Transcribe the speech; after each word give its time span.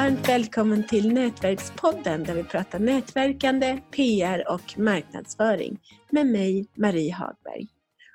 Varmt 0.00 0.28
välkommen 0.28 0.86
till 0.86 1.12
Nätverkspodden 1.12 2.24
där 2.24 2.34
vi 2.34 2.44
pratar 2.44 2.78
nätverkande, 2.78 3.80
PR 3.90 4.52
och 4.52 4.78
marknadsföring 4.78 5.78
med 6.10 6.26
mig 6.26 6.68
Marie 6.76 7.14
Hagberg. 7.14 7.68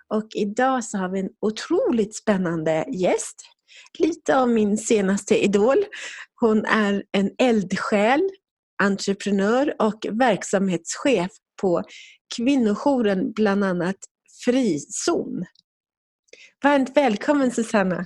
Och 0.08 0.28
idag 0.36 0.84
så 0.84 0.98
har 0.98 1.10
vi 1.10 1.20
en 1.20 1.30
otroligt 1.42 2.16
spännande 2.16 2.86
gäst. 2.92 3.36
Lite 4.00 4.38
av 4.38 4.50
min 4.50 4.78
senaste 4.78 5.44
idol. 5.44 5.78
Hon 6.40 6.66
är 6.66 7.04
en 7.12 7.32
eldsjäl, 7.38 8.30
entreprenör 8.84 9.76
och 9.80 10.06
verksamhetschef 10.12 11.32
på 11.62 11.84
kvinnojouren 12.36 13.32
bland 13.32 13.64
annat 13.64 13.98
Frizon. 14.46 15.46
Varmt 16.64 16.98
välkommen 16.98 17.52
Susanna! 17.52 18.06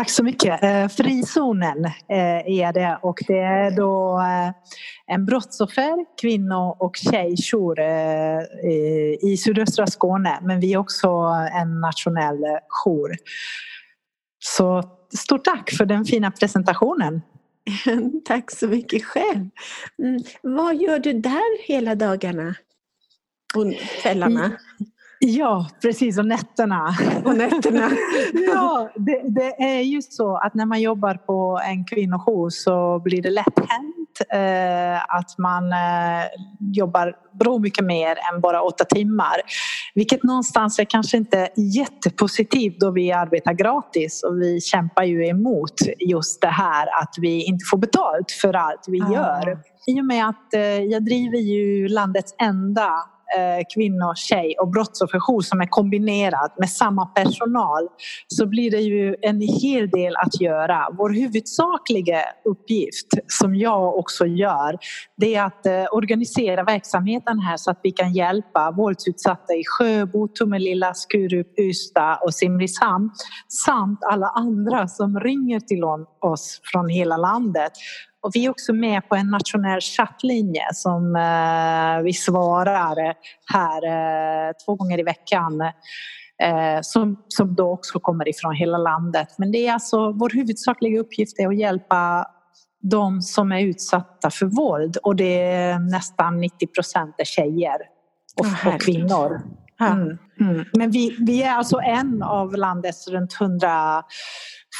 Tack 0.00 0.10
så 0.10 0.24
mycket. 0.24 0.62
Eh, 0.62 0.88
frizonen 0.88 1.84
eh, 1.84 2.60
är 2.60 2.72
det 2.72 2.98
och 3.02 3.18
det 3.26 3.38
är 3.38 3.70
då 3.70 4.20
eh, 4.20 4.52
en 5.14 5.26
brottsoffer, 5.26 6.20
kvinno 6.20 6.76
och 6.78 6.96
tjejjour 6.96 7.80
i 9.22 9.36
sydöstra 9.36 9.86
Skåne 9.86 10.38
men 10.42 10.60
vi 10.60 10.72
är 10.72 10.76
också 10.76 11.08
en 11.52 11.80
nationell 11.80 12.38
jour. 12.68 13.16
Så 14.38 14.82
stort 15.18 15.44
tack 15.44 15.70
för 15.70 15.84
den 15.84 16.04
fina 16.04 16.30
presentationen. 16.30 17.22
tack 18.24 18.50
så 18.50 18.68
mycket 18.68 19.04
själv. 19.04 19.48
Mm, 20.02 20.22
vad 20.42 20.76
gör 20.76 20.98
du 20.98 21.12
där 21.12 21.66
hela 21.66 21.94
dagarna 21.94 22.54
och 23.54 23.74
kvällarna? 24.02 24.52
Ja, 25.22 25.68
precis. 25.82 26.18
Och 26.18 26.26
nätterna. 26.26 26.94
Och 27.24 27.36
nätterna. 27.36 27.90
ja, 28.32 28.90
det, 28.94 29.22
det, 29.24 29.62
är 29.62 29.80
ju 29.80 30.02
så 30.02 30.36
att 30.36 30.54
när 30.54 30.66
man 30.66 30.80
jobbar 30.80 31.14
på 31.14 31.60
en 31.64 31.84
kvinnojour 31.84 32.50
så 32.50 33.00
blir 33.04 33.22
det 33.22 33.30
lätt 33.30 33.58
hänt 33.68 34.20
eh, 34.32 35.16
att 35.16 35.38
man 35.38 35.72
eh, 35.72 36.26
jobbar 36.72 37.16
bra 37.38 37.58
mycket 37.58 37.84
mer 37.84 38.16
än 38.32 38.40
bara 38.40 38.62
åtta 38.62 38.84
timmar. 38.84 39.36
Vilket 39.94 40.22
någonstans 40.22 40.78
är 40.78 40.84
kanske 40.84 41.16
inte 41.16 41.48
jättepositivt 41.56 42.80
då 42.80 42.90
vi 42.90 43.12
arbetar 43.12 43.52
gratis 43.52 44.22
och 44.22 44.40
vi 44.42 44.60
kämpar 44.60 45.04
ju 45.04 45.26
emot 45.26 45.74
just 45.98 46.40
det 46.40 46.48
här 46.48 47.02
att 47.02 47.14
vi 47.20 47.44
inte 47.44 47.64
får 47.70 47.78
betalt 47.78 48.30
för 48.42 48.54
allt 48.56 48.84
vi 48.88 49.02
ah. 49.02 49.12
gör. 49.12 49.58
I 49.86 50.00
och 50.00 50.04
med 50.04 50.28
att 50.28 50.54
eh, 50.54 50.60
jag 50.62 51.04
driver 51.04 51.38
ju 51.38 51.88
landets 51.88 52.34
enda 52.42 52.90
eh, 53.38 53.64
kvinno, 53.74 54.14
tjej 54.14 54.54
och 54.60 54.70
brottsofferjour 54.70 55.40
som 55.40 55.60
är 55.60 55.66
kombinerad 55.66 56.50
med 56.58 56.70
samma 56.70 57.06
personal 57.06 57.88
så 58.28 58.46
blir 58.46 58.70
det 58.70 58.80
ju 58.80 59.16
en 59.22 59.40
hel 59.40 59.90
del 59.90 60.16
att 60.16 60.40
göra. 60.40 60.88
Vår 60.98 61.10
huvudsakliga 61.10 62.22
uppgift 62.44 63.06
som 63.26 63.54
jag 63.54 63.98
också 63.98 64.26
gör 64.26 64.78
det 65.16 65.34
är 65.34 65.44
att 65.44 65.66
eh, 65.66 65.84
organisera 65.92 66.64
verksamheten 66.64 67.38
här 67.38 67.56
så 67.56 67.70
att 67.70 67.80
vi 67.82 67.90
kan 67.90 68.12
hjälpa 68.12 68.70
våldsutsatta 68.70 69.54
i 69.54 69.62
Sjöbo, 69.66 70.28
Tomelilla, 70.28 70.94
Skurup, 70.94 71.58
Ystad 71.58 72.18
och 72.22 72.34
Simrishamn 72.34 73.10
samt 73.66 73.98
alla 74.10 74.26
andra 74.26 74.88
som 74.88 75.20
ringer 75.20 75.60
till 75.60 75.84
oss 76.20 76.60
från 76.72 76.88
hela 76.88 77.16
landet 77.16 77.72
och 78.22 78.30
vi 78.34 78.46
är 78.46 78.50
också 78.50 78.72
med 78.72 79.08
på 79.08 79.14
en 79.14 79.30
nationell 79.30 79.80
chattlinje 79.80 80.64
som 80.72 81.16
eh, 81.16 82.02
vi 82.04 82.12
svarar 82.12 83.14
här 83.52 83.84
eh, 83.84 84.52
två 84.64 84.74
gånger 84.74 84.98
i 85.00 85.02
veckan. 85.02 85.60
Eh, 86.42 86.80
som, 86.82 87.22
som 87.28 87.54
då 87.54 87.72
också 87.72 88.00
kommer 88.00 88.28
ifrån 88.28 88.54
hela 88.54 88.78
landet. 88.78 89.28
Men 89.38 89.52
det 89.52 89.66
är 89.66 89.72
alltså 89.72 90.12
vår 90.12 90.30
huvudsakliga 90.34 91.00
uppgift 91.00 91.38
är 91.38 91.48
att 91.48 91.58
hjälpa 91.58 92.26
de 92.82 93.22
som 93.22 93.52
är 93.52 93.60
utsatta 93.60 94.30
för 94.30 94.46
våld 94.46 94.96
och 94.96 95.16
det 95.16 95.42
är 95.42 95.78
nästan 95.78 96.40
90 96.40 96.66
procent 96.66 97.14
är 97.18 97.24
tjejer 97.24 97.76
och, 98.40 98.46
oh, 98.46 98.74
och 98.74 98.80
kvinnor. 98.80 99.40
Mm. 99.80 100.18
Mm. 100.40 100.64
Men 100.72 100.90
vi, 100.90 101.16
vi 101.18 101.42
är 101.42 101.52
alltså 101.52 101.78
en 101.78 102.22
av 102.22 102.56
landets 102.56 103.08
runt 103.08 103.32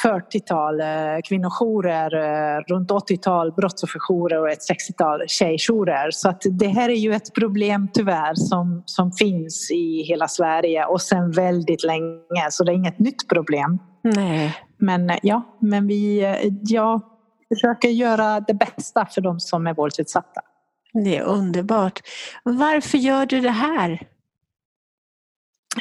140-tal 0.03 0.81
eh, 0.81 0.87
kvinnojourer, 1.23 2.15
eh, 2.15 2.61
runt 2.67 2.91
80-tal 2.91 3.51
brottsofferjourer 3.51 4.41
och 4.41 4.49
ett 4.49 4.69
60-tal 4.71 5.27
tjejjourer. 5.27 6.11
Så 6.11 6.29
att 6.29 6.41
det 6.49 6.67
här 6.67 6.89
är 6.89 6.95
ju 6.95 7.13
ett 7.13 7.33
problem 7.33 7.87
tyvärr 7.93 8.35
som, 8.35 8.83
som 8.85 9.11
finns 9.11 9.71
i 9.71 10.03
hela 10.07 10.27
Sverige 10.27 10.85
och 10.85 11.01
sedan 11.01 11.31
väldigt 11.31 11.83
länge 11.83 12.47
så 12.49 12.63
det 12.63 12.71
är 12.71 12.75
inget 12.75 12.99
nytt 12.99 13.29
problem. 13.29 13.79
Nej. 14.03 14.55
Men 14.77 15.09
eh, 15.09 15.17
ja, 15.21 15.57
men 15.61 15.87
vi 15.87 16.35
ja, 16.61 17.01
försöker 17.53 17.89
göra 17.89 18.39
det 18.39 18.53
bästa 18.53 19.05
för 19.05 19.21
de 19.21 19.39
som 19.39 19.67
är 19.67 19.73
våldsutsatta. 19.73 20.41
Det 20.93 21.17
är 21.17 21.23
underbart. 21.23 21.99
Varför 22.43 22.97
gör 22.97 23.25
du 23.25 23.41
det 23.41 23.51
här? 23.51 24.07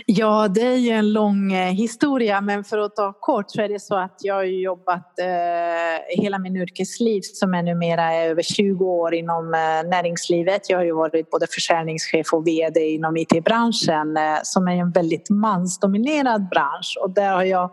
Ja, 0.06 0.48
det 0.48 0.66
är 0.66 0.76
ju 0.76 0.90
en 0.90 1.12
lång 1.12 1.52
eh, 1.52 1.72
historia 1.72 2.40
men 2.40 2.64
för 2.64 2.78
att 2.78 2.96
ta 2.96 3.12
kort 3.12 3.44
så 3.50 3.62
är 3.62 3.68
det 3.68 3.80
så 3.80 3.96
att 3.96 4.16
jag 4.22 4.34
har 4.34 4.42
jobbat 4.42 5.18
eh, 5.18 6.22
hela 6.22 6.38
min 6.38 6.56
yrkesliv 6.56 7.20
som 7.22 7.54
är 7.54 7.62
numera 7.62 8.14
över 8.14 8.42
20 8.42 8.84
år 8.84 9.14
inom 9.14 9.54
eh, 9.54 9.88
näringslivet. 9.90 10.70
Jag 10.70 10.78
har 10.78 10.84
ju 10.84 10.92
varit 10.92 11.30
både 11.30 11.46
försäljningschef 11.50 12.32
och 12.32 12.46
VD 12.46 12.80
inom 12.80 13.16
IT-branschen 13.16 14.16
eh, 14.16 14.38
som 14.42 14.68
är 14.68 14.76
en 14.76 14.90
väldigt 14.90 15.30
mansdominerad 15.30 16.48
bransch 16.48 16.98
och 17.02 17.10
där 17.10 17.32
har 17.32 17.44
jag 17.44 17.70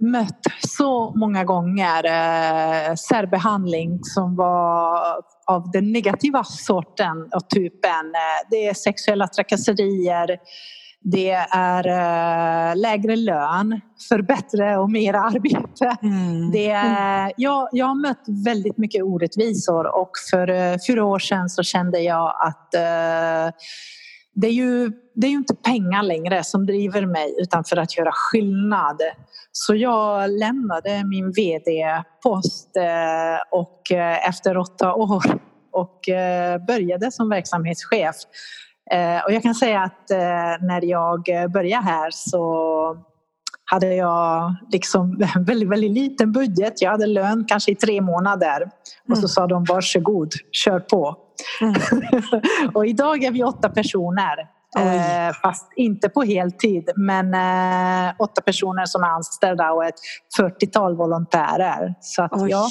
mött 0.00 0.40
så 0.60 1.12
många 1.16 1.44
gånger 1.44 2.04
eh, 2.04 2.94
särbehandling 2.94 3.98
som 4.02 4.36
var 4.36 5.00
av 5.46 5.70
den 5.72 5.92
negativa 5.92 6.44
sorten 6.44 7.28
och 7.34 7.50
typen. 7.50 8.14
Eh, 8.14 8.48
det 8.50 8.66
är 8.66 8.74
sexuella 8.74 9.28
trakasserier 9.28 10.38
det 11.10 11.30
är 11.50 11.86
eh, 11.88 12.76
lägre 12.76 13.16
lön 13.16 13.80
för 14.08 14.22
bättre 14.22 14.76
och 14.78 14.90
mer 14.90 15.14
arbete. 15.14 15.96
Mm. 16.02 16.50
Det 16.50 16.70
är, 16.70 17.32
jag, 17.36 17.68
jag 17.72 17.86
har 17.86 17.94
mött 17.94 18.24
väldigt 18.44 18.78
mycket 18.78 19.02
orättvisor 19.02 19.96
och 19.96 20.10
för 20.30 20.50
eh, 20.50 20.76
fyra 20.88 21.04
år 21.04 21.18
sedan 21.18 21.48
så 21.48 21.62
kände 21.62 22.00
jag 22.00 22.34
att 22.40 22.74
eh, 22.74 23.54
det 24.34 24.46
är, 24.46 24.52
ju, 24.52 24.90
det 25.14 25.26
är 25.26 25.30
ju 25.30 25.36
inte 25.36 25.54
pengar 25.54 26.02
längre 26.02 26.44
som 26.44 26.66
driver 26.66 27.06
mig 27.06 27.34
utan 27.38 27.64
för 27.64 27.76
att 27.76 27.98
göra 27.98 28.10
skillnad. 28.12 29.00
Så 29.52 29.74
jag 29.74 30.30
lämnade 30.30 31.04
min 31.04 31.32
VD-post 31.32 32.70
och 33.50 33.82
efter 34.28 34.56
åtta 34.56 34.94
år 34.94 35.22
och 35.72 36.00
började 36.66 37.12
som 37.12 37.28
verksamhetschef 37.28 38.16
och 39.24 39.32
jag 39.32 39.42
kan 39.42 39.54
säga 39.54 39.80
att 39.80 40.10
eh, 40.10 40.66
när 40.66 40.84
jag 40.84 41.24
började 41.52 41.84
här 41.84 42.10
så 42.10 42.96
hade 43.64 43.94
jag 43.94 44.54
liksom 44.72 45.18
väldigt, 45.46 45.68
väldigt 45.68 45.90
liten 45.90 46.32
budget. 46.32 46.82
Jag 46.82 46.90
hade 46.90 47.06
lön 47.06 47.44
kanske 47.48 47.72
i 47.72 47.74
tre 47.74 48.00
månader 48.00 48.62
och 49.08 49.16
så 49.16 49.20
mm. 49.20 49.28
sa 49.28 49.46
de 49.46 49.64
varsågod, 49.64 50.32
kör 50.52 50.80
på. 50.80 51.16
Mm. 51.60 51.74
och 52.74 52.86
idag 52.86 53.24
är 53.24 53.30
vi 53.30 53.44
åtta 53.44 53.68
personer. 53.68 54.38
Eh, 54.78 55.32
fast 55.42 55.72
inte 55.76 56.08
på 56.08 56.22
heltid, 56.22 56.90
men 56.96 57.34
eh, 57.34 58.14
åtta 58.18 58.42
personer 58.42 58.86
som 58.86 59.02
är 59.02 59.08
anställda 59.08 59.72
och 59.72 59.84
ett 59.84 59.94
40-tal 60.40 60.96
volontärer. 60.96 61.94
Så 62.00 62.22
att, 62.22 62.50
ja, 62.50 62.68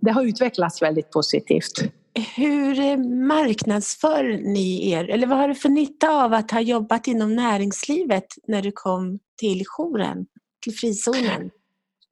det 0.00 0.10
har 0.10 0.22
utvecklats 0.22 0.82
väldigt 0.82 1.10
positivt 1.10 2.01
hur 2.14 2.96
marknadsför 3.26 4.24
ni 4.24 4.90
er? 4.90 5.10
Eller 5.10 5.26
vad 5.26 5.38
har 5.38 5.48
du 5.48 5.54
för 5.54 5.68
nytta 5.68 6.24
av 6.24 6.32
att 6.32 6.50
ha 6.50 6.60
jobbat 6.60 7.06
inom 7.06 7.34
näringslivet 7.34 8.26
när 8.48 8.62
du 8.62 8.72
kom 8.72 9.18
till 9.40 9.62
jouren, 9.66 10.26
till 10.64 10.74
frizonen? 10.74 11.50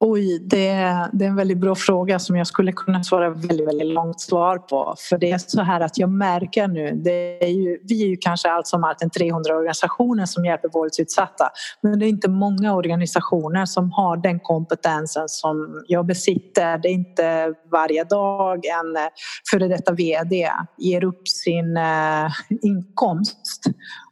Oj, 0.03 0.39
det 0.39 0.67
är, 0.67 1.09
det 1.13 1.25
är 1.25 1.29
en 1.29 1.35
väldigt 1.35 1.57
bra 1.57 1.75
fråga 1.75 2.19
som 2.19 2.35
jag 2.35 2.47
skulle 2.47 2.71
kunna 2.71 3.03
svara 3.03 3.29
väldigt, 3.29 3.67
väldigt 3.67 3.93
långt 3.93 4.21
svar 4.21 4.57
på. 4.57 4.95
För 5.09 5.17
det 5.17 5.31
är 5.31 5.37
så 5.37 5.61
här 5.61 5.81
att 5.81 5.97
jag 5.97 6.09
märker 6.09 6.67
nu, 6.67 6.91
det 6.91 7.43
är 7.43 7.49
ju, 7.49 7.79
vi 7.83 8.03
är 8.03 8.07
ju 8.07 8.17
kanske 8.17 8.51
allt 8.51 8.67
som 8.67 8.83
allt 8.83 9.01
en 9.01 9.09
300 9.09 9.55
organisationer 9.55 10.25
som 10.25 10.45
hjälper 10.45 10.69
våldsutsatta. 10.69 11.49
Men 11.81 11.99
det 11.99 12.05
är 12.05 12.07
inte 12.07 12.29
många 12.29 12.73
organisationer 12.75 13.65
som 13.65 13.91
har 13.91 14.17
den 14.17 14.39
kompetensen 14.39 15.29
som 15.29 15.83
jag 15.87 16.05
besitter. 16.05 16.77
Det 16.77 16.87
är 16.87 16.93
inte 16.93 17.53
varje 17.71 18.03
dag 18.03 18.65
en 18.65 19.09
före 19.51 19.67
detta 19.67 19.93
VD 19.93 20.49
ger 20.77 21.03
upp 21.03 21.27
sin 21.27 21.77
eh, 21.77 22.31
inkomst 22.61 23.63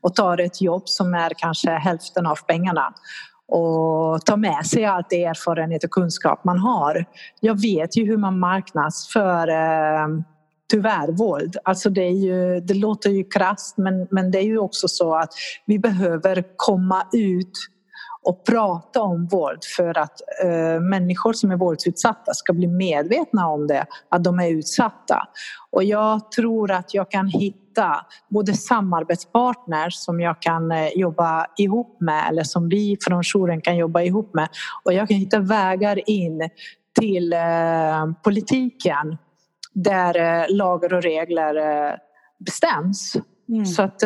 och 0.02 0.16
tar 0.16 0.40
ett 0.40 0.62
jobb 0.62 0.84
som 0.86 1.14
är 1.14 1.32
kanske 1.38 1.72
hälften 1.72 2.26
av 2.26 2.36
pengarna 2.48 2.94
och 3.50 4.26
ta 4.26 4.38
med 4.38 4.66
sig 4.66 4.86
allt 4.86 5.10
det 5.10 5.24
erfarenhet 5.24 5.84
och 5.84 5.92
kunskap 5.92 6.44
man 6.44 6.60
har. 6.60 7.06
Jag 7.40 7.62
vet 7.62 7.98
ju 7.98 8.06
hur 8.06 8.18
man 8.18 8.40
marknadsför 8.40 9.48
eh, 9.48 10.08
tyvärr 10.72 11.12
våld. 11.12 11.58
Alltså 11.64 11.90
det, 11.90 12.02
är 12.02 12.16
ju, 12.16 12.60
det 12.60 12.74
låter 12.74 13.10
ju 13.10 13.24
krasst 13.24 13.78
men, 13.78 14.08
men 14.12 14.32
det 14.32 14.38
är 14.38 14.44
ju 14.44 14.58
också 14.58 14.88
så 14.88 15.16
att 15.16 15.30
vi 15.66 15.80
behöver 15.80 16.44
komma 16.56 17.04
ut 17.14 17.52
och 18.24 18.46
prata 18.46 19.02
om 19.02 19.28
våld 19.28 19.64
för 19.78 19.98
att 19.98 20.22
uh, 20.46 20.82
människor 20.82 21.34
som 21.34 21.52
är 21.52 21.56
våldsutsatta 21.56 22.34
ska 22.34 22.54
bli 22.54 22.68
medvetna 22.68 23.48
om 23.48 23.68
det, 23.68 23.86
att 24.10 24.24
de 24.24 24.40
är 24.40 24.50
utsatta. 24.50 25.28
Och 25.70 25.84
jag 25.84 26.32
tror 26.32 26.72
att 26.72 26.94
jag 26.94 27.12
kan 27.12 27.28
hitta 27.28 28.06
både 28.30 28.54
samarbetspartners 28.54 29.94
som 29.94 30.20
jag 30.20 30.42
kan 30.42 30.72
uh, 30.72 30.88
jobba 30.96 31.46
ihop 31.58 32.02
med 32.02 32.30
eller 32.30 32.44
som 32.44 32.70
vi 32.70 32.98
från 33.02 33.24
jouren 33.24 33.62
kan 33.62 33.78
jobba 33.78 34.02
ihop 34.02 34.34
med 34.34 34.50
och 34.84 34.94
jag 34.94 35.08
kan 35.08 35.18
hitta 35.18 35.40
vägar 35.40 36.10
in 36.10 36.50
till 37.00 37.34
uh, 37.34 38.14
politiken 38.24 39.18
där 39.74 40.46
lagar 40.50 40.94
och 40.94 41.04
regler 41.04 41.56
bestäms. 42.40 43.14
Mm. 43.50 43.66
Så 43.66 43.82
att 43.82 44.02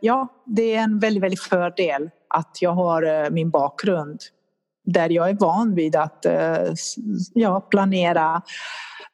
ja, 0.00 0.28
det 0.46 0.74
är 0.74 0.82
en 0.82 0.98
väldigt, 0.98 1.22
väldigt 1.22 1.40
fördel 1.40 2.10
att 2.30 2.58
jag 2.60 2.72
har 2.72 3.02
eh, 3.02 3.30
min 3.30 3.50
bakgrund 3.50 4.20
där 4.84 5.10
jag 5.10 5.28
är 5.30 5.34
van 5.34 5.74
vid 5.74 5.96
att 5.96 6.24
eh, 6.24 6.72
ja, 7.34 7.60
planera, 7.60 8.42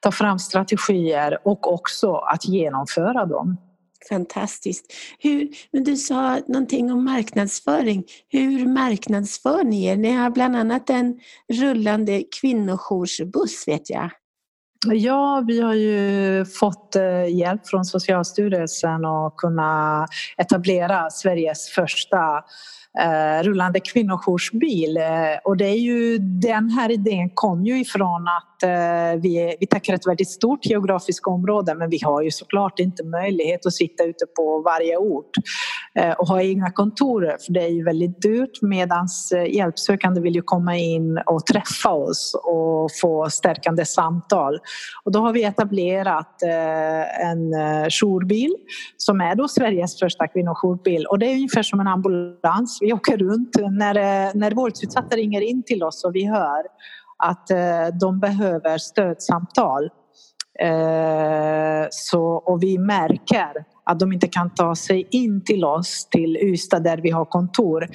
ta 0.01 0.13
fram 0.13 0.39
strategier 0.39 1.39
och 1.45 1.73
också 1.73 2.15
att 2.15 2.45
genomföra 2.45 3.27
dem. 3.27 3.57
Fantastiskt. 4.09 4.93
Hur, 5.19 5.49
men 5.73 5.85
du 5.85 5.97
sa 5.97 6.41
någonting 6.47 6.93
om 6.93 7.05
marknadsföring. 7.05 8.05
Hur 8.29 8.67
marknadsför 8.67 9.65
ni 9.65 9.85
er? 9.87 9.97
Ni 9.97 10.11
har 10.11 10.31
bland 10.31 10.57
annat 10.57 10.91
en 10.91 11.21
rullande 11.53 12.23
kvinnojoursbuss 12.41 13.69
vet 13.69 13.91
jag. 13.91 14.11
Ja, 14.87 15.45
vi 15.47 15.61
har 15.61 15.75
ju 15.75 16.45
fått 16.45 16.97
eh, 16.97 17.37
hjälp 17.37 17.69
från 17.69 17.85
Socialstyrelsen 17.85 19.05
att 19.05 19.37
kunna 19.37 20.07
etablera 20.37 21.11
Sveriges 21.11 21.69
första 21.69 22.45
Eh, 23.01 23.43
rullande 23.43 23.81
kvinnojoursbil. 23.81 24.97
Eh, 24.97 25.05
och 25.45 25.57
det 25.57 25.65
är 25.65 25.79
ju, 25.79 26.19
den 26.19 26.71
här 26.71 26.91
idén 26.91 27.31
kom 27.35 27.65
ju 27.65 27.81
ifrån 27.81 28.29
att 28.29 28.63
eh, 28.63 29.21
vi, 29.23 29.57
vi 29.61 29.67
täcker 29.67 29.95
ett 29.95 30.07
väldigt 30.07 30.31
stort 30.31 30.67
geografiskt 30.67 31.27
område 31.27 31.75
men 31.75 31.91
vi 31.91 31.99
har 32.03 32.23
ju 32.23 32.31
såklart 32.31 32.79
inte 32.79 33.05
möjlighet 33.05 33.67
att 33.67 33.73
sitta 33.73 34.05
ute 34.05 34.27
på 34.37 34.63
varje 34.63 34.97
ort 34.97 35.31
eh, 35.95 36.11
och 36.11 36.29
ha 36.29 36.43
egna 36.43 36.71
kontor 36.71 37.37
för 37.47 37.53
det 37.53 37.63
är 37.63 37.69
ju 37.69 37.85
väldigt 37.85 38.23
dyrt 38.23 38.63
medan 38.63 39.09
eh, 39.35 39.55
hjälpsökande 39.55 40.21
vill 40.21 40.35
ju 40.35 40.43
komma 40.43 40.77
in 40.77 41.19
och 41.27 41.47
träffa 41.47 41.91
oss 41.91 42.37
och 42.45 42.91
få 43.01 43.31
stärkande 43.31 43.85
samtal. 43.85 44.59
Och 45.05 45.13
då 45.13 45.21
har 45.21 45.33
vi 45.33 45.45
etablerat 45.45 46.43
eh, 46.43 47.29
en 47.31 47.55
jourbil 47.91 48.55
som 48.97 49.21
är 49.21 49.35
då 49.35 49.49
Sveriges 49.49 49.99
första 49.99 50.27
kvinnojourbil 50.27 51.07
och 51.07 51.19
det 51.19 51.27
är 51.27 51.35
ungefär 51.35 51.63
som 51.63 51.81
en 51.81 51.87
ambulans 51.87 52.83
vi 52.87 52.93
åker 52.93 53.17
runt 53.17 53.57
när, 53.71 53.95
när 54.39 54.51
våldsutsatta 54.51 55.17
ringer 55.17 55.41
in 55.41 55.63
till 55.63 55.83
oss 55.83 56.05
och 56.05 56.15
vi 56.15 56.27
hör 56.27 56.63
att 57.19 57.51
eh, 57.51 57.97
de 58.01 58.21
behöver 58.21 58.79
stödsamtal. 58.79 59.85
Eh, 60.61 61.87
så, 61.91 62.23
och 62.23 62.63
vi 62.63 62.79
märker 62.79 63.65
att 63.85 64.01
de 64.01 64.13
inte 64.13 64.29
kan 64.29 64.55
ta 64.55 64.75
sig 64.75 65.07
in 65.11 65.45
till 65.45 65.65
oss, 65.65 66.09
till 66.11 66.37
Ystad 66.37 66.81
där 66.81 66.99
vi 66.99 67.11
har 67.11 67.25
kontor. 67.25 67.89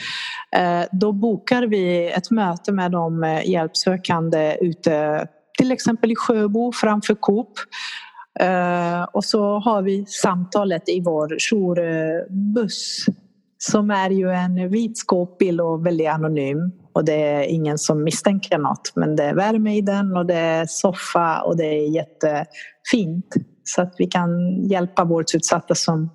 Eh, 0.56 0.82
då 0.92 1.12
bokar 1.12 1.64
vi 1.64 2.12
ett 2.12 2.32
möte 2.32 2.72
med 2.72 2.92
de 2.92 3.42
hjälpsökande 3.46 4.58
ute 4.62 5.28
till 5.58 5.72
exempel 5.72 6.12
i 6.12 6.16
Sjöbo 6.16 6.72
framför 6.72 7.16
Coop. 7.16 7.54
Och 9.12 9.26
så 9.26 9.60
har 9.60 9.82
vi 9.82 10.06
samtalet 10.06 10.90
i 10.90 11.02
vår 11.02 11.36
jourbuss 11.40 13.06
som 13.64 13.92
är 13.92 14.10
ju 14.10 14.32
en 14.32 14.70
vit 14.70 14.98
skåpbil 14.98 15.62
och 15.62 15.86
väldigt 15.86 16.10
anonym. 16.10 16.72
Och 16.94 17.06
det 17.06 17.14
är 17.14 17.44
ingen 17.44 17.78
som 17.78 18.04
misstänker 18.04 18.58
något. 18.58 18.92
Men 18.96 19.16
det 19.16 19.24
är 19.24 19.36
värme 19.36 19.78
i 19.78 19.82
den 19.82 20.18
och 20.18 20.26
det 20.26 20.36
är 20.36 20.66
soffa 20.66 21.42
och 21.42 21.58
det 21.58 21.66
är 21.66 21.90
jättefint. 21.90 23.36
Så 23.64 23.82
att 23.82 23.96
vi 23.98 24.08
kan 24.08 24.64
hjälpa 24.68 25.04
vårdsutsatta 25.04 25.76
som, 25.76 26.10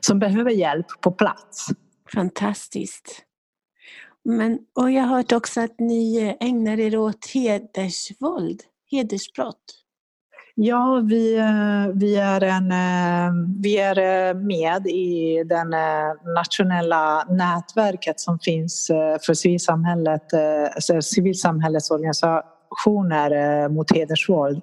som 0.00 0.18
behöver 0.18 0.50
hjälp 0.50 0.86
på 1.00 1.12
plats. 1.12 1.66
Fantastiskt. 2.14 3.22
Men, 4.24 4.58
och 4.74 4.90
jag 4.90 5.02
har 5.02 5.16
hört 5.16 5.32
också 5.32 5.60
att 5.60 5.78
ni 5.78 6.36
ägnar 6.40 6.80
er 6.80 6.98
åt 6.98 7.26
hedersvåld, 7.34 8.62
hedersbrott. 8.90 9.84
Ja, 10.60 11.02
vi, 11.04 11.38
eh, 11.38 11.94
vi, 11.94 12.16
är 12.16 12.42
en, 12.42 12.72
eh, 12.72 13.32
vi 13.62 13.78
är 13.78 13.98
eh, 13.98 14.34
med 14.34 14.86
i 14.86 15.44
det 15.44 15.64
nationella 16.34 17.24
nätverket 17.24 18.20
som 18.20 18.38
finns 18.38 18.86
för 19.26 19.34
civilsamhället, 19.34 20.22
civilsamhällets 21.00 21.90
organisationer 21.90 23.68
mot 23.68 23.96
hedersvåld 23.96 24.62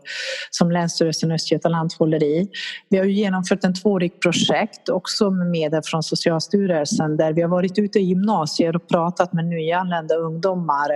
som 0.52 0.72
Länsstyrelsen 0.72 1.32
Östergötland 1.32 1.94
håller 2.00 2.24
i. 2.24 2.48
Vi 2.90 2.98
har 2.98 3.06
genomfört 3.06 3.64
en 3.64 3.74
tvåårigt 3.74 4.22
projekt 4.22 4.90
också 4.90 5.32
med 5.32 5.48
medel 5.48 5.82
från 5.86 6.04
Socialstyrelsen 6.04 7.18
där 7.18 7.34
vi 7.34 7.42
har 7.42 7.50
varit 7.50 7.80
ute 7.80 8.00
i 8.00 8.04
gymnasier 8.04 8.76
och 8.76 8.88
pratat 8.88 9.34
med 9.34 9.46
nyanlända 9.46 10.16
ungdomar 10.16 10.90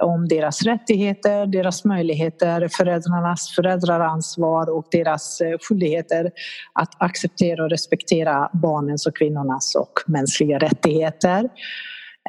om 0.00 0.28
deras 0.28 0.62
rättigheter, 0.62 1.46
deras 1.46 1.84
möjligheter, 1.84 2.68
föräldrarnas 2.76 3.54
föräldraransvar 3.54 4.70
och 4.76 4.86
deras 4.90 5.40
eh, 5.40 5.56
skyldigheter 5.60 6.30
att 6.72 7.02
acceptera 7.02 7.64
och 7.64 7.70
respektera 7.70 8.50
barnens 8.52 9.06
och 9.06 9.16
kvinnornas 9.16 9.74
och 9.74 9.92
mänskliga 10.06 10.58
rättigheter. 10.58 11.48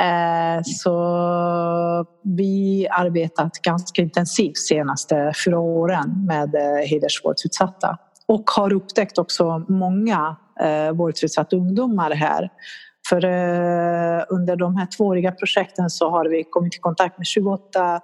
Eh, 0.01 0.61
så 0.63 2.05
vi 2.23 2.87
har 2.89 3.05
arbetat 3.05 3.53
ganska 3.61 4.01
intensivt 4.01 4.53
de 4.53 4.75
senaste 4.75 5.33
fyra 5.45 5.59
åren 5.59 6.25
med 6.25 6.55
eh, 6.55 6.87
hedersvåldsutsatta 6.87 7.97
och 8.27 8.49
har 8.49 8.73
upptäckt 8.73 9.17
också 9.17 9.65
många 9.67 10.35
våldsutsatta 10.93 11.55
ungdomar 11.55 12.11
här 12.11 12.49
för 13.09 13.25
eh, 13.25 14.23
under 14.29 14.55
de 14.55 14.75
här 14.75 14.87
tvååriga 14.97 15.31
projekten 15.31 15.89
så 15.89 16.09
har 16.09 16.25
vi 16.25 16.43
kommit 16.43 16.75
i 16.75 16.77
kontakt 16.77 17.17
med 17.17 17.27
28 17.27 18.01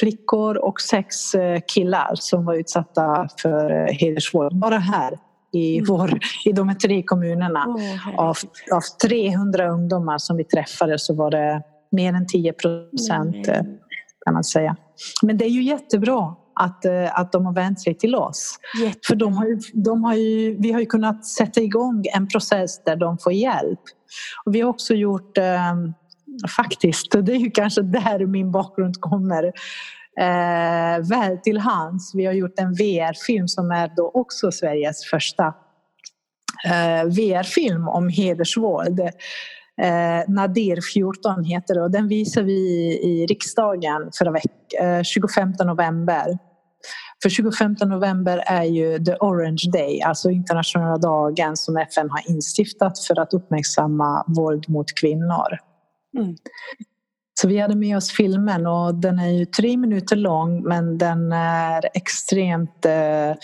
flickor 0.00 0.56
och 0.56 0.80
sex 0.80 1.34
eh, 1.34 1.60
killar 1.74 2.10
som 2.14 2.44
var 2.44 2.54
utsatta 2.54 3.28
för 3.42 3.70
eh, 3.70 3.94
hedersvåld. 3.94 4.58
Bara 4.58 4.78
här 4.78 5.18
i, 5.52 5.78
mm. 5.78 5.86
vår, 5.88 6.18
i 6.44 6.52
de 6.52 6.68
här 6.68 6.76
tre 6.76 7.02
kommunerna. 7.02 7.66
Oh, 7.68 8.20
av, 8.20 8.36
av 8.72 9.08
300 9.08 9.68
ungdomar 9.68 10.18
som 10.18 10.36
vi 10.36 10.44
träffade 10.44 10.98
så 10.98 11.14
var 11.14 11.30
det 11.30 11.62
mer 11.90 12.12
än 12.12 12.26
10 12.26 12.52
procent 12.52 13.48
mm. 13.48 13.66
kan 14.24 14.34
man 14.34 14.44
säga. 14.44 14.76
Men 15.22 15.38
det 15.38 15.44
är 15.44 15.50
ju 15.50 15.62
jättebra 15.62 16.34
att, 16.54 16.86
att 17.12 17.32
de 17.32 17.46
har 17.46 17.54
vänt 17.54 17.80
sig 17.80 17.94
till 17.94 18.14
oss. 18.14 18.58
Jättebra. 18.80 19.00
För 19.06 19.14
de 19.14 19.32
har 19.36 19.46
ju, 19.46 19.58
de 19.74 20.04
har 20.04 20.14
ju, 20.14 20.56
vi 20.58 20.72
har 20.72 20.80
ju 20.80 20.86
kunnat 20.86 21.26
sätta 21.26 21.60
igång 21.60 22.04
en 22.14 22.28
process 22.28 22.84
där 22.84 22.96
de 22.96 23.18
får 23.18 23.32
hjälp. 23.32 23.80
Och 24.44 24.54
vi 24.54 24.60
har 24.60 24.68
också 24.68 24.94
gjort, 24.94 25.38
eh, 25.38 25.74
faktiskt, 26.56 27.12
det 27.12 27.32
är 27.32 27.36
ju 27.36 27.50
kanske 27.50 27.82
där 27.82 28.26
min 28.26 28.52
bakgrund 28.52 29.00
kommer 29.00 29.44
eh, 30.20 31.08
väl 31.08 31.38
till 31.42 31.58
hands. 31.58 32.14
Vi 32.14 32.26
har 32.26 32.32
gjort 32.32 32.58
en 32.58 32.74
VR-film 32.74 33.48
som 33.48 33.70
är 33.70 33.90
då 33.96 34.10
också 34.14 34.52
Sveriges 34.52 35.04
första 35.10 35.46
eh, 36.66 37.04
VR-film 37.04 37.88
om 37.88 38.08
hedersvåld. 38.08 39.00
Eh, 39.80 40.32
Nadir 40.32 40.80
14 40.94 41.44
heter 41.44 41.74
det 41.74 41.82
och 41.82 41.90
den 41.90 42.08
visar 42.08 42.42
vi 42.42 42.52
i 43.02 43.26
riksdagen 43.26 44.10
förra 44.18 44.30
veckan, 44.30 44.98
eh, 44.98 45.02
25 45.02 45.52
november. 45.64 46.38
För 47.22 47.28
25 47.28 47.76
november 47.86 48.42
är 48.46 48.62
ju 48.62 48.98
the 48.98 49.16
Orange 49.20 49.70
Day, 49.72 50.02
alltså 50.02 50.30
internationella 50.30 50.96
dagen 50.96 51.56
som 51.56 51.76
FN 51.76 52.10
har 52.10 52.30
instiftat 52.30 52.98
för 52.98 53.20
att 53.20 53.34
uppmärksamma 53.34 54.24
våld 54.26 54.68
mot 54.68 54.86
kvinnor. 55.00 55.58
Mm. 56.18 56.36
Så 57.40 57.48
vi 57.48 57.58
hade 57.58 57.76
med 57.76 57.96
oss 57.96 58.12
filmen 58.12 58.66
och 58.66 58.94
den 58.94 59.18
är 59.18 59.28
ju 59.28 59.46
tre 59.46 59.76
minuter 59.76 60.16
lång 60.16 60.62
men 60.62 60.98
den 60.98 61.32
är 61.32 61.88
extremt 61.94 62.84
eh, 62.84 63.34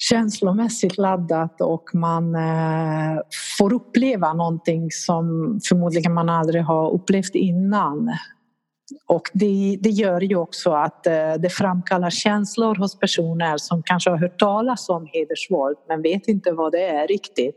känslomässigt 0.00 0.98
laddat 0.98 1.60
och 1.60 1.94
man 1.94 2.34
eh, 2.34 3.20
får 3.58 3.72
uppleva 3.72 4.32
någonting 4.32 4.90
som 4.90 5.24
förmodligen 5.68 6.14
man 6.14 6.28
aldrig 6.28 6.62
har 6.62 6.90
upplevt 6.90 7.34
innan. 7.34 8.10
Och 9.06 9.30
det, 9.32 9.78
det, 9.80 9.90
gör 9.90 10.20
ju 10.20 10.36
också 10.36 10.72
att 10.72 11.06
eh, 11.06 11.32
det 11.38 11.50
framkallar 11.50 12.10
känslor 12.10 12.74
hos 12.74 12.98
personer 12.98 13.56
som 13.56 13.82
kanske 13.82 14.10
har 14.10 14.18
hört 14.18 14.38
talas 14.38 14.88
om 14.88 15.06
hedersvåld 15.12 15.76
men 15.88 16.02
vet 16.02 16.28
inte 16.28 16.52
vad 16.52 16.72
det 16.72 16.86
är 16.86 17.06
riktigt. 17.06 17.56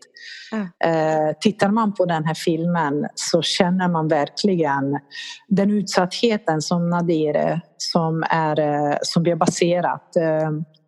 Mm. 0.52 1.36
Tittar 1.42 1.70
man 1.70 1.94
på 1.94 2.06
den 2.06 2.26
här 2.26 2.34
filmen 2.34 3.08
så 3.16 3.42
känner 3.42 3.88
man 3.88 4.08
verkligen 4.08 5.00
den 5.48 5.72
utsattheten 5.72 6.62
som 6.62 6.90
Nadire 6.90 7.62
som, 7.78 8.24
är, 8.30 8.98
som 9.02 9.26
har 9.26 9.36
baserat 9.36 10.16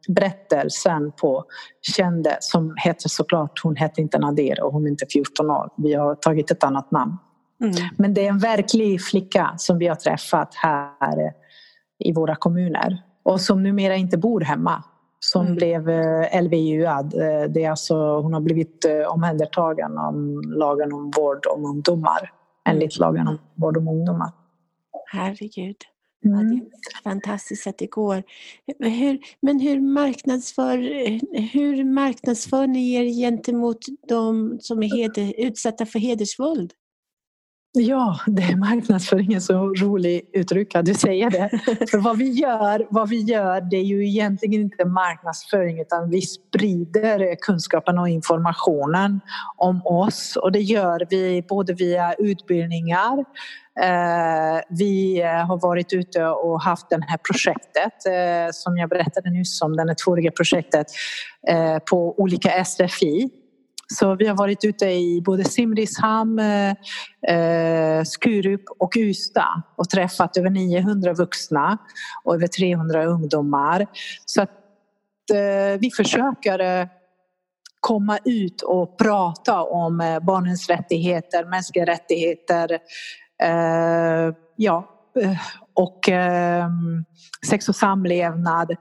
berättelsen 0.07 1.11
på 1.11 1.43
kände 1.95 2.37
som 2.39 2.75
heter 2.83 3.09
såklart, 3.09 3.59
hon 3.63 3.75
hette 3.75 4.01
inte 4.01 4.19
Nadir 4.19 4.63
och 4.63 4.73
hon 4.73 4.85
är 4.85 4.89
inte 4.89 5.05
14 5.13 5.49
år. 5.49 5.69
Vi 5.77 5.93
har 5.93 6.15
tagit 6.15 6.51
ett 6.51 6.63
annat 6.63 6.91
namn. 6.91 7.17
Mm. 7.61 7.75
Men 7.97 8.13
det 8.13 8.25
är 8.25 8.29
en 8.29 8.39
verklig 8.39 9.01
flicka 9.01 9.53
som 9.57 9.77
vi 9.77 9.87
har 9.87 9.95
träffat 9.95 10.55
här 10.55 11.33
i 11.99 12.13
våra 12.13 12.35
kommuner 12.35 13.03
och 13.23 13.41
som 13.41 13.63
numera 13.63 13.95
inte 13.95 14.17
bor 14.17 14.41
hemma. 14.41 14.83
Som 15.19 15.45
mm. 15.45 15.55
blev 15.55 15.89
eh, 15.89 16.41
LVU-ad. 16.41 17.13
Eh, 17.13 17.49
det 17.49 17.63
är 17.63 17.69
alltså, 17.69 17.95
hon 17.95 18.33
har 18.33 18.41
blivit 18.41 18.85
eh, 18.85 19.07
omhändertagen 19.07 19.97
av 19.97 20.41
lagen 20.45 20.93
om 20.93 21.11
vård 21.15 21.45
om 21.55 21.65
ungdomar. 21.65 22.31
Enligt 22.69 22.99
mm. 22.99 23.07
lagen 23.07 23.27
om 23.27 23.37
vård 23.55 23.77
om 23.77 23.87
ungdomar. 23.87 24.31
Herregud. 25.11 25.75
Mm. 26.25 26.37
Ja, 26.37 26.43
det 26.43 26.97
är 26.99 27.03
fantastiskt 27.03 27.67
att 27.67 27.77
det 27.77 27.87
går. 27.87 28.23
Hur, 28.79 29.19
men 29.39 29.59
hur 29.59 29.81
marknadsför, 29.81 30.77
hur 31.53 31.83
marknadsför 31.83 32.67
ni 32.67 32.93
er 32.93 33.03
gentemot 33.05 33.85
de 34.07 34.57
som 34.61 34.83
är 34.83 34.87
heder, 34.87 35.33
utsatta 35.37 35.85
för 35.85 35.99
hedersvåld? 35.99 36.73
Ja, 37.77 38.19
det 38.27 38.43
är 38.43 38.55
marknadsföring 38.55 39.41
så 39.41 39.53
rolig 39.53 40.29
uttryck 40.33 40.75
att 40.75 40.85
du 40.85 40.93
säger 40.93 41.29
det. 41.29 41.49
För 41.91 41.97
vad 41.97 42.17
vi, 42.17 42.29
gör, 42.29 42.87
vad 42.89 43.09
vi 43.09 43.21
gör 43.21 43.61
det 43.61 43.77
är 43.77 43.83
ju 43.83 44.07
egentligen 44.07 44.61
inte 44.61 44.85
marknadsföring 44.85 45.81
utan 45.81 46.09
vi 46.09 46.21
sprider 46.21 47.35
kunskapen 47.41 47.99
och 47.99 48.09
informationen 48.09 49.19
om 49.57 49.81
oss. 49.85 50.35
Och 50.35 50.51
det 50.51 50.59
gör 50.59 51.07
vi 51.09 51.45
både 51.49 51.73
via 51.73 52.13
utbildningar. 52.13 53.17
Eh, 53.81 54.61
vi 54.69 55.21
har 55.21 55.61
varit 55.61 55.93
ute 55.93 56.25
och 56.25 56.61
haft 56.61 56.89
det 56.89 57.05
här 57.07 57.19
projektet 57.31 58.05
eh, 58.05 58.51
som 58.51 58.77
jag 58.77 58.89
berättade 58.89 59.29
nyss 59.29 59.61
om, 59.61 59.77
det 59.77 59.95
tvååriga 59.95 60.31
projektet 60.31 60.87
eh, 61.47 61.77
på 61.89 62.19
olika 62.19 62.65
SFI 62.65 63.29
så 63.87 64.15
vi 64.15 64.27
har 64.27 64.35
varit 64.35 64.65
ute 64.65 64.85
i 64.85 65.21
både 65.25 65.43
Simrishamn, 65.43 66.39
eh, 66.39 66.73
eh 67.35 68.03
Skurup 68.03 68.63
och 68.79 68.97
Ystad 68.97 69.61
och 69.75 69.89
träffat 69.89 70.37
över 70.37 70.49
900 70.49 71.13
vuxna 71.13 71.77
och 72.23 72.35
över 72.35 72.47
300 72.47 73.05
ungdomar. 73.05 73.87
Så 74.25 74.41
att 74.41 74.49
eh, 75.33 75.79
vi 75.79 75.91
försöker 75.97 76.59
eh, 76.59 76.87
komma 77.79 78.19
ut 78.25 78.61
och 78.61 78.97
prata 78.97 79.63
om 79.63 80.01
eh, 80.01 80.19
barnens 80.19 80.69
rättigheter, 80.69 81.45
mänskliga 81.45 81.85
rättigheter 81.85 82.71
eh, 83.43 84.33
ja, 84.55 84.89
eh, 85.21 85.37
och 85.73 86.09
eh, 86.09 86.69
sex 87.49 87.69
och 87.69 87.75
samlevnad 87.75 88.75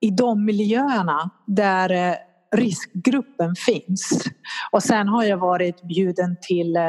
i 0.00 0.10
de 0.10 0.44
miljöerna 0.44 1.30
där 1.46 1.90
eh, 1.90 2.14
riskgruppen 2.56 3.54
finns. 3.66 4.24
Och 4.72 4.82
sen 4.82 5.08
har 5.08 5.24
jag 5.24 5.36
varit 5.36 5.82
bjuden 5.82 6.36
till 6.42 6.76
eh, 6.76 6.82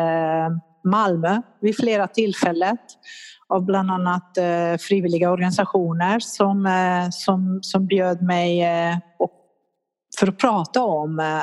Malmö 0.83 1.41
vid 1.61 1.75
flera 1.75 2.07
tillfällen 2.07 2.77
av 3.49 3.65
bland 3.65 3.91
annat 3.91 4.37
eh, 4.37 4.77
frivilliga 4.79 5.31
organisationer 5.31 6.19
som, 6.19 6.65
eh, 6.65 7.09
som, 7.11 7.59
som 7.61 7.87
bjöd 7.87 8.21
mig 8.21 8.63
för 10.19 10.27
att 10.27 10.37
prata 10.37 10.83
om 10.83 11.41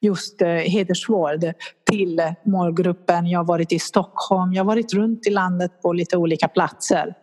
just 0.00 0.42
hedersvård 0.42 1.44
till 1.90 2.34
målgruppen. 2.46 3.26
Jag 3.26 3.38
har 3.38 3.44
varit 3.44 3.72
i 3.72 3.78
Stockholm, 3.78 4.52
jag 4.52 4.64
har 4.64 4.66
varit 4.66 4.94
runt 4.94 5.26
i 5.26 5.30
landet 5.30 5.82
på 5.82 5.92
lite 5.92 6.16
olika 6.16 6.48
platser. 6.48 7.14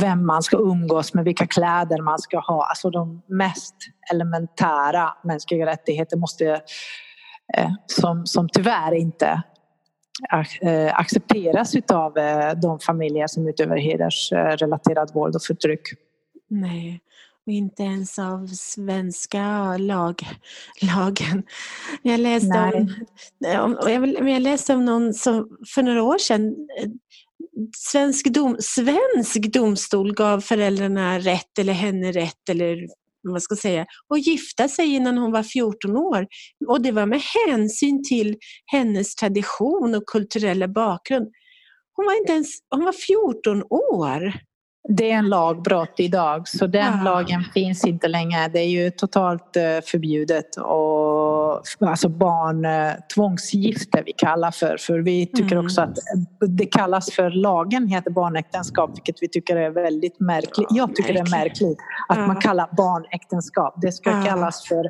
vem 0.00 0.26
man 0.26 0.42
ska 0.42 0.56
umgås 0.56 1.14
med, 1.14 1.24
vilka 1.24 1.46
kläder 1.46 2.02
man 2.02 2.18
ska 2.18 2.38
ha. 2.38 2.66
Alltså 2.68 2.90
de 2.90 3.22
mest 3.28 3.74
elementära 4.12 5.14
mänskliga 5.24 5.66
rättigheter 5.66 6.16
måste, 6.16 6.60
som, 7.86 8.26
som 8.26 8.48
tyvärr 8.48 8.94
inte 8.94 9.42
accepteras 10.92 11.74
av 11.92 12.12
de 12.62 12.78
familjer 12.78 13.26
som 13.26 13.48
utövar 13.48 13.76
hedersrelaterat 13.76 15.14
våld 15.14 15.36
och 15.36 15.42
förtryck. 15.42 15.82
Nej, 16.48 17.00
och 17.46 17.52
inte 17.52 17.82
ens 17.82 18.18
av 18.18 18.46
svenska 18.46 19.76
lag, 19.76 20.22
lagen. 20.82 21.42
Jag 22.02 22.20
läste, 22.20 22.86
om, 23.60 23.74
och 23.74 23.90
jag, 23.90 24.28
jag 24.30 24.42
läste 24.42 24.74
om 24.74 24.84
någon 24.84 25.14
som 25.14 25.58
för 25.74 25.82
några 25.82 26.02
år 26.02 26.18
sedan 26.18 26.54
svensk, 27.76 28.26
dom, 28.26 28.56
svensk 28.60 29.52
domstol 29.52 30.14
gav 30.14 30.40
föräldrarna 30.40 31.18
rätt 31.18 31.58
eller 31.58 31.72
henne 31.72 32.12
rätt 32.12 32.48
eller 32.50 32.86
vad 33.22 33.42
ska 33.42 33.56
säga, 33.56 33.86
att 34.14 34.26
gifta 34.26 34.68
sig 34.68 34.94
innan 34.94 35.18
hon 35.18 35.32
var 35.32 35.42
14 35.42 35.96
år. 35.96 36.26
Och 36.68 36.82
det 36.82 36.92
var 36.92 37.06
med 37.06 37.22
hänsyn 37.46 38.04
till 38.04 38.36
hennes 38.66 39.14
tradition 39.14 39.94
och 39.94 40.06
kulturella 40.06 40.68
bakgrund. 40.68 41.28
Hon 41.92 42.06
var, 42.06 42.20
inte 42.20 42.32
ens, 42.32 42.48
hon 42.70 42.84
var 42.84 42.92
14 42.92 43.62
år. 43.70 44.47
Det 44.88 45.10
är 45.10 45.14
en 45.14 45.28
lagbrott 45.28 45.94
idag 45.96 46.48
så 46.48 46.66
den 46.66 46.98
ja. 46.98 47.02
lagen 47.04 47.44
finns 47.54 47.84
inte 47.84 48.08
längre. 48.08 48.48
Det 48.48 48.58
är 48.58 48.68
ju 48.68 48.90
totalt 48.90 49.56
eh, 49.56 49.62
förbjudet 49.84 50.56
och 50.56 51.88
alltså 51.88 52.08
barn 52.08 52.64
eh, 52.64 52.92
tvångsgifte 53.14 54.02
vi 54.06 54.12
kallar 54.12 54.50
för 54.50 54.76
för 54.76 54.98
vi 54.98 55.26
tycker 55.26 55.52
mm. 55.52 55.64
också 55.64 55.80
att 55.80 55.98
det 56.48 56.66
kallas 56.66 57.12
för 57.12 57.30
lagen 57.30 57.88
heter 57.88 58.10
barnäktenskap 58.10 58.90
vilket 58.96 59.22
vi 59.22 59.28
tycker 59.28 59.56
är 59.56 59.70
väldigt 59.70 60.20
märkligt. 60.20 60.68
Jag 60.70 60.94
tycker 60.94 61.12
det 61.12 61.20
är 61.20 61.30
märkligt 61.30 61.78
att 62.08 62.18
man 62.18 62.40
kallar 62.40 62.68
barnäktenskap. 62.76 63.74
Det 63.82 63.92
ska 63.92 64.24
kallas 64.24 64.68
för 64.68 64.84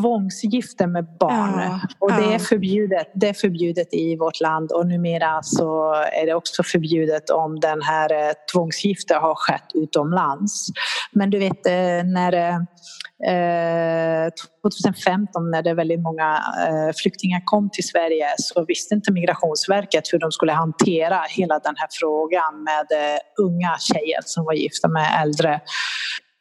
tvångsgifte 0.00 0.86
med 0.86 1.06
barn. 1.20 1.60
Ja, 1.60 1.80
och 1.98 2.12
det 2.12 2.22
ja. 2.22 2.32
är, 2.32 2.38
förbjudet, 2.38 3.10
det 3.14 3.28
är 3.28 3.34
förbjudet 3.34 3.94
i 3.94 4.16
vårt 4.16 4.40
land 4.40 4.72
och 4.72 4.86
numera 4.86 5.42
så 5.42 5.92
är 5.94 6.26
det 6.26 6.34
också 6.34 6.62
förbjudet 6.62 7.30
om 7.30 7.60
den 7.60 7.82
här 7.82 8.12
eh, 8.12 8.32
tvångsgifte 8.52 9.14
har 9.14 9.34
skett 9.34 9.68
utomlands. 9.74 10.66
Men 11.12 11.30
du 11.30 11.38
vet 11.38 11.66
eh, 11.66 12.04
när 12.04 12.32
eh, 12.32 14.30
2015 14.62 15.50
när 15.50 15.62
det 15.62 15.74
väldigt 15.74 16.00
många 16.00 16.42
eh, 16.68 16.94
flyktingar 17.02 17.42
kom 17.44 17.70
till 17.70 17.84
Sverige 17.84 18.26
så 18.38 18.64
visste 18.64 18.94
inte 18.94 19.12
Migrationsverket 19.12 20.04
hur 20.12 20.18
de 20.18 20.32
skulle 20.32 20.52
hantera 20.52 21.20
hela 21.28 21.58
den 21.58 21.74
här 21.76 21.88
frågan 21.90 22.64
med 22.64 23.14
eh, 23.14 23.18
unga 23.38 23.76
tjejer 23.78 24.20
som 24.24 24.44
var 24.44 24.52
gifta 24.52 24.88
med 24.88 25.22
äldre 25.22 25.60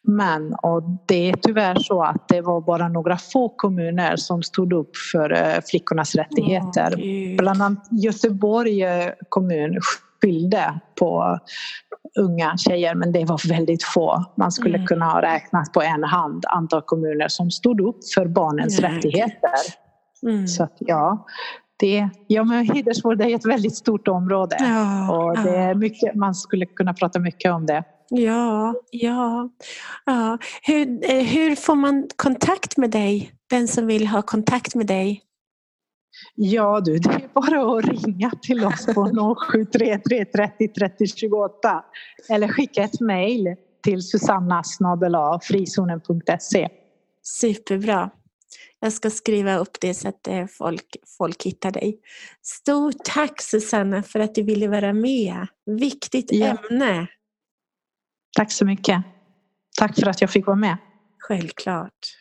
män. 0.08 0.56
Och 0.62 0.84
det 1.08 1.30
är 1.30 1.34
tyvärr 1.42 1.76
så 1.76 2.04
att 2.04 2.28
det 2.28 2.42
var 2.42 2.62
bara 2.62 2.88
några 2.88 3.18
få 3.18 3.50
kommuner 3.50 4.16
som 4.16 4.44
stod 4.44 4.74
upp 4.74 4.98
för 5.12 5.34
eh, 5.34 5.62
flickornas 5.70 6.16
rättigheter. 6.16 6.96
Oh, 6.96 7.38
Bland 7.38 7.62
annat 7.62 7.88
Göteborg 7.92 8.84
eh, 8.84 9.12
kommun 9.30 9.80
skyllde 10.22 10.80
på 11.00 11.40
unga 12.20 12.58
tjejer 12.58 12.96
men 12.96 13.12
det 13.12 13.26
var 13.26 13.50
väldigt 13.50 13.84
få. 13.84 14.26
Man 14.38 14.52
skulle 14.52 14.76
mm. 14.76 14.88
kunna 14.88 15.06
ha 15.06 15.22
räknat 15.22 15.74
på 15.74 15.82
en 15.82 16.04
hand 16.04 16.46
antal 16.48 16.82
kommuner 16.82 17.28
som 17.28 17.52
stod 17.52 17.82
upp 17.82 18.00
för 18.16 18.26
barnens 18.26 18.80
mm. 18.80 18.92
rättigheter. 18.92 19.60
Mm. 20.24 20.48
Så 20.48 20.64
att, 20.64 20.78
ja, 20.80 21.26
det, 21.80 22.10
ja, 22.28 22.44
men 22.44 22.66
hedersvåld 22.66 23.22
är 23.22 23.36
ett 23.36 23.46
väldigt 23.46 23.76
stort 23.76 24.08
område 24.08 24.56
ja, 24.60 25.12
och 25.12 25.38
det 25.44 25.58
är 25.58 25.76
mycket, 25.76 26.16
man 26.16 26.36
skulle 26.36 26.66
kunna 26.66 26.94
prata 26.94 27.20
mycket 27.20 27.52
om 27.52 27.66
det. 27.66 27.84
Ja, 28.14 28.76
ja. 28.92 29.50
ja. 30.06 30.38
Hur, 30.62 31.12
eh, 31.12 31.24
hur 31.24 31.56
får 31.56 31.76
man 31.76 32.08
kontakt 32.16 32.78
med 32.78 32.92
dig? 32.92 33.32
Den 33.50 33.68
som 33.68 33.88
vill 33.88 34.08
ha 34.08 34.22
kontakt 34.22 34.76
med 34.76 34.88
dig? 34.88 35.22
Ja 36.36 36.82
du, 36.82 36.98
det 36.98 37.10
är 37.10 37.30
bara 37.34 37.78
att 37.78 37.86
ringa 37.86 38.32
till 38.42 38.66
oss 38.66 38.86
på 38.86 39.36
0733 39.52 40.26
30 40.26 40.68
30 40.68 41.08
28 41.08 41.84
eller 42.30 42.48
skicka 42.48 42.84
ett 42.84 43.00
mejl 43.00 43.56
till 43.84 44.02
susanna 44.02 44.64
frizonen.se. 45.42 46.70
Superbra. 47.24 48.10
Jag 48.80 48.94
ska 48.94 49.10
skriva 49.10 49.58
upp 49.58 49.78
det 49.82 49.94
så 49.94 50.08
att 50.08 50.28
eh, 50.28 50.46
folk, 50.46 50.98
folk 51.18 51.44
hittar 51.44 51.72
dig. 51.72 52.00
Stort 52.42 52.96
tack 53.04 53.42
Susanna 53.42 54.04
för 54.04 54.20
att 54.20 54.36
du 54.36 54.44
ville 54.44 54.68
vara 54.68 54.94
med. 54.94 55.48
Viktigt 55.66 56.32
ja. 56.32 56.58
ämne. 56.70 57.08
Tack 58.38 58.52
så 58.52 58.66
mycket. 58.66 59.04
Tack 59.78 59.96
för 59.96 60.08
att 60.08 60.22
jag 60.22 60.30
fick 60.30 60.48
vara 60.48 60.58
med. 60.58 60.78
Självklart. 61.20 62.18